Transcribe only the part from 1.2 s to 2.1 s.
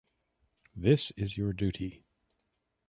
your duty.